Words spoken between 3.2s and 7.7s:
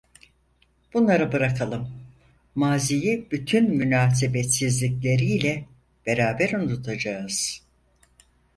bütün münasebetsizlikleriyle beraber unutacağız…